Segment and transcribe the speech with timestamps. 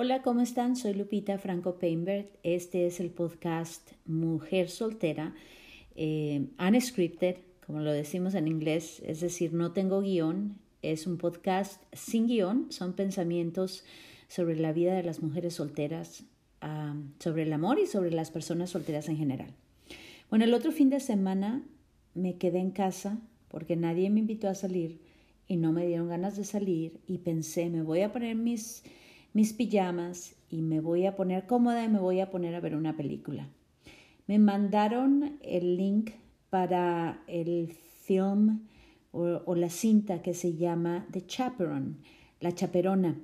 [0.00, 0.76] Hola, ¿cómo están?
[0.76, 2.30] Soy Lupita Franco Painbert.
[2.44, 5.34] Este es el podcast Mujer Soltera,
[5.96, 10.56] eh, unscripted, como lo decimos en inglés, es decir, no tengo guion.
[10.82, 13.82] Es un podcast sin guion, son pensamientos
[14.28, 16.22] sobre la vida de las mujeres solteras,
[17.18, 19.52] sobre el amor y sobre las personas solteras en general.
[20.30, 21.64] Bueno, el otro fin de semana
[22.14, 23.18] me quedé en casa
[23.48, 25.00] porque nadie me invitó a salir
[25.48, 28.84] y no me dieron ganas de salir y pensé, me voy a poner mis
[29.32, 32.74] mis pijamas y me voy a poner cómoda y me voy a poner a ver
[32.74, 33.48] una película.
[34.26, 36.10] Me mandaron el link
[36.50, 37.68] para el
[38.04, 38.66] film
[39.10, 41.96] o, la cinta que se llama The Chaperone,
[42.40, 43.18] La Chaperona.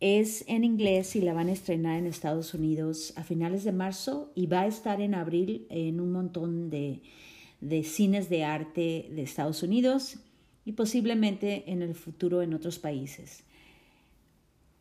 [0.00, 4.32] Es en inglés y la van a estrenar en Estados Unidos a finales de marzo
[4.34, 7.00] y va a estar en abril en un montón de,
[7.60, 10.18] de cines de arte de Estados Unidos
[10.64, 13.44] y posiblemente en el futuro en otros países.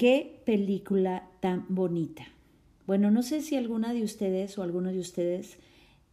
[0.00, 2.22] Qué película tan bonita.
[2.86, 5.58] Bueno, no sé si alguna de ustedes o alguno de ustedes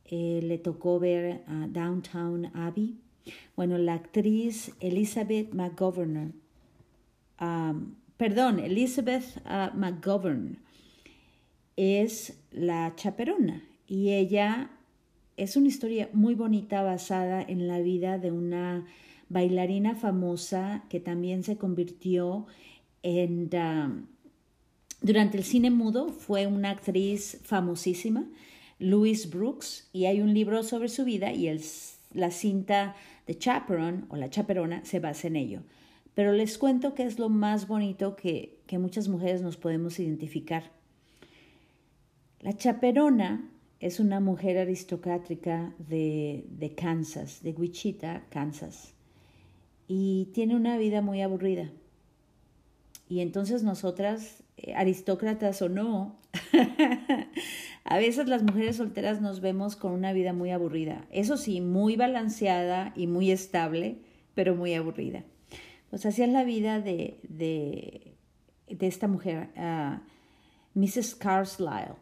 [0.04, 2.98] eh, le tocó ver a Downtown Abbey.
[3.56, 6.34] Bueno, la actriz Elizabeth McGovern,
[8.18, 10.58] perdón, Elizabeth uh, McGovern
[11.78, 14.70] es la chaperona y ella
[15.38, 18.86] es una historia muy bonita basada en la vida de una
[19.30, 22.48] bailarina famosa que también se convirtió
[23.08, 24.08] Um,
[25.02, 28.28] durante el cine mudo fue una actriz famosísima,
[28.80, 31.50] Louise Brooks, y hay un libro sobre su vida y
[32.12, 35.62] la cinta de Chaperone o La Chaperona se basa en ello.
[36.16, 40.72] Pero les cuento que es lo más bonito que, que muchas mujeres nos podemos identificar.
[42.42, 48.96] La Chaperona es una mujer aristocrática de, de Kansas, de Wichita, Kansas,
[49.88, 51.72] y tiene una vida muy aburrida.
[53.10, 56.20] Y entonces nosotras, eh, aristócratas o no,
[57.84, 61.06] a veces las mujeres solteras nos vemos con una vida muy aburrida.
[61.12, 64.02] Eso sí, muy balanceada y muy estable,
[64.36, 65.24] pero muy aburrida.
[65.90, 68.14] Pues así es la vida de, de,
[68.68, 70.00] de esta mujer, uh,
[70.78, 71.16] Mrs.
[71.16, 71.96] Carlisle.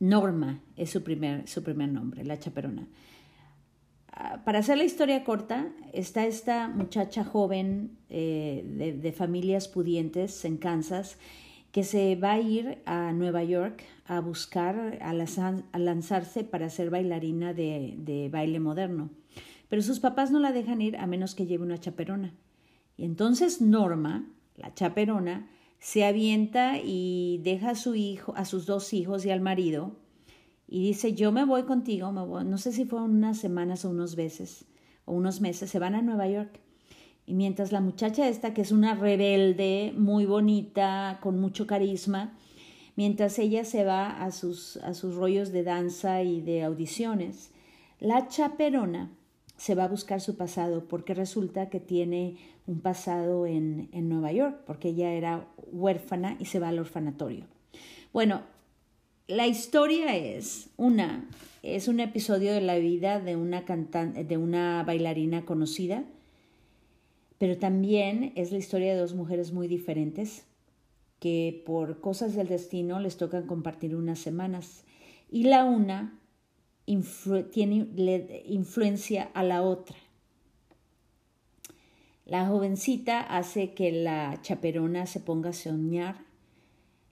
[0.00, 2.86] Norma es su primer, su primer nombre, la chaperona.
[4.44, 11.16] Para hacer la historia corta, está esta muchacha joven eh, de, familias pudientes en Kansas
[11.72, 15.14] que se va a ir a Nueva York a buscar, a,
[15.78, 19.08] lanzarse para ser bailarina de, de, baile moderno.
[19.70, 22.34] Pero sus papás no la dejan ir a menos que lleve una chaperona.
[22.98, 24.26] Y entonces Norma,
[24.56, 29.40] la chaperona, se avienta y deja a su hijo, a sus dos hijos y al
[29.40, 29.96] marido
[30.66, 34.64] y dice, yo me voy contigo, no sé si fue unas semanas o unos meses,
[35.04, 36.60] o unos meses, se van a Nueva York.
[37.26, 42.36] Y mientras la muchacha esta, que es una rebelde, muy bonita, con mucho carisma,
[42.96, 47.50] mientras ella se va a sus, a sus rollos de danza y de audiciones,
[48.00, 49.10] la chaperona
[49.56, 52.36] se va a buscar su pasado porque resulta que tiene
[52.66, 57.46] un pasado en, en Nueva York, porque ella era huérfana y se va al orfanatorio.
[58.12, 58.42] Bueno,
[59.26, 61.28] la historia es una
[61.62, 66.04] es un episodio de la vida de una cantante de una bailarina conocida,
[67.38, 70.44] pero también es la historia de dos mujeres muy diferentes
[71.20, 74.84] que por cosas del destino les tocan compartir unas semanas
[75.30, 76.18] y la una
[76.84, 77.88] tiene
[78.44, 79.96] influencia a la otra.
[82.26, 86.18] La jovencita hace que la chaperona se ponga a soñar.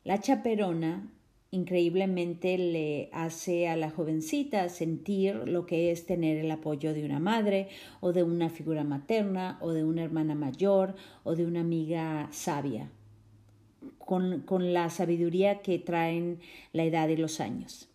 [0.05, 1.11] La chaperona
[1.53, 7.21] increíblemente le hace a la jovencita sentir lo que es tener el apoyo de una
[7.21, 7.69] madre
[8.01, 12.91] o de una figura materna o de una hermana mayor o de una amiga sabia,
[13.99, 16.41] con, la sabiduría que traen
[16.73, 17.87] la edad y los años.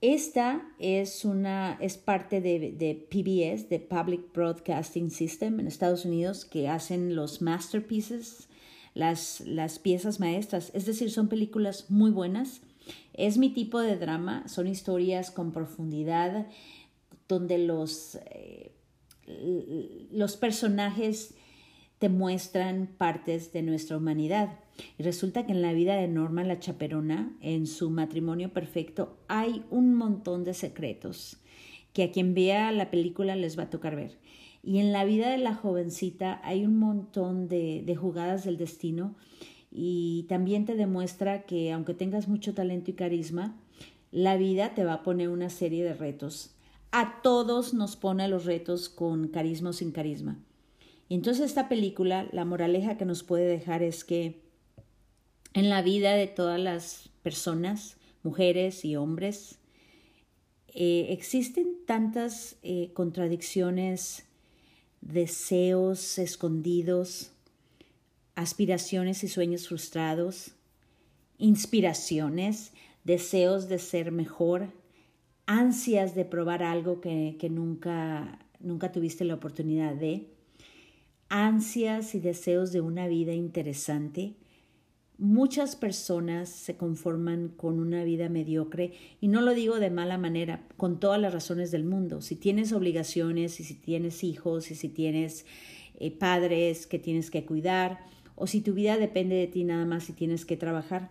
[0.00, 6.44] Esta es, una, es parte de, de, PBS, de Public Broadcasting System en Estados Unidos,
[6.44, 8.48] que hacen los masterpieces
[8.94, 10.70] las, las piezas maestras.
[10.74, 12.62] Es decir, son películas muy buenas.
[13.14, 16.46] Es mi tipo de drama, son historias con profundidad
[17.28, 18.72] donde los, eh,
[20.10, 21.34] los personajes
[21.98, 24.58] te muestran partes de nuestra humanidad.
[24.96, 29.64] Y resulta que en la vida de Norma la Chaperona, en su matrimonio perfecto, hay
[29.70, 31.38] un montón de secretos
[31.92, 34.18] que a quien vea la película les va a tocar ver.
[34.62, 39.14] Y en la vida de la jovencita hay un montón de, de jugadas del destino
[39.70, 43.56] y también te demuestra que aunque tengas mucho talento y carisma,
[44.10, 46.54] la vida te va a poner una serie de retos.
[46.90, 50.38] A todos nos pone los retos con carisma o sin carisma.
[51.08, 54.40] Y entonces esta película, la moraleja que nos puede dejar es que
[55.54, 59.58] en la vida de todas las personas, mujeres y hombres.
[60.68, 64.26] Eh, existen tantas eh, contradicciones,
[65.00, 67.32] deseos escondidos,
[68.34, 70.52] aspiraciones y sueños frustrados,
[71.38, 72.72] inspiraciones,
[73.04, 74.68] deseos de ser mejor,
[75.46, 80.28] ansias de probar algo que, que nunca, nunca tuviste la oportunidad de,
[81.28, 84.34] ansias y deseos de una vida interesante.
[85.20, 90.62] Muchas personas se conforman con una vida mediocre y no lo digo de mala manera,
[90.76, 92.20] con todas las razones del mundo.
[92.20, 95.44] Si tienes obligaciones y si tienes hijos y si tienes
[95.98, 97.98] eh, padres que tienes que cuidar
[98.36, 101.10] o si tu vida depende de ti nada más y tienes que trabajar.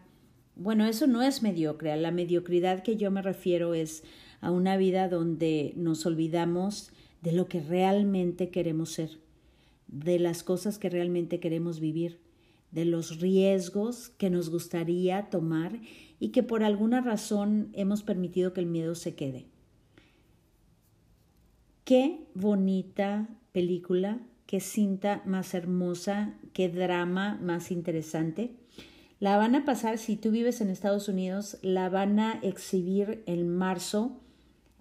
[0.55, 1.97] Bueno, eso no es mediocre.
[1.97, 4.05] La mediocridad que yo me refiero es
[4.39, 9.19] a una vida donde nos olvidamos de lo que realmente queremos ser,
[9.87, 12.21] de las cosas que realmente queremos vivir,
[12.71, 15.79] de los riesgos que nos gustaría tomar
[16.19, 19.47] y que por alguna razón hemos permitido que el miedo se quede.
[21.83, 28.55] Qué bonita película qué cinta más hermosa, qué drama más interesante.
[29.19, 33.49] La van a pasar, si tú vives en Estados Unidos, la van a exhibir en
[33.49, 34.21] marzo,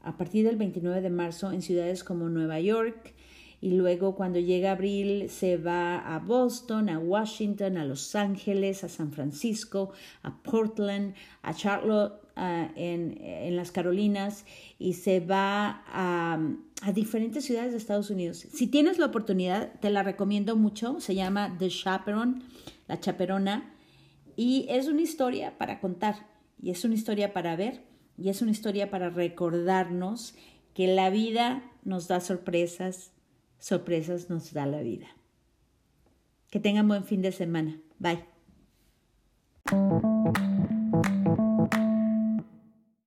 [0.03, 3.15] a partir del 29 de marzo, en ciudades como Nueva York,
[3.61, 8.89] y luego cuando llega abril se va a Boston, a Washington, a Los Ángeles, a
[8.89, 9.93] San Francisco,
[10.23, 14.45] a Portland, a Charlotte en, en, las Carolinas
[14.79, 16.39] y se va a,
[16.83, 18.47] a, diferentes ciudades de Estados Unidos.
[18.53, 21.01] Si tienes la oportunidad, te la recomiendo mucho.
[21.01, 22.43] Se llama The Chaperone,
[22.89, 23.73] la chaperona,
[24.37, 26.27] y es una historia para contar,
[26.61, 27.83] y es una historia para ver,
[28.19, 30.35] y es una historia para recordarnos
[30.75, 33.13] que la vida nos da sorpresas,
[33.59, 35.07] sorpresas nos da la vida.
[36.51, 37.81] Que tengan buen fin de semana.
[37.99, 38.25] Bye.